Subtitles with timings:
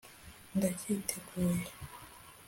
[0.55, 1.61] ndacyiteguye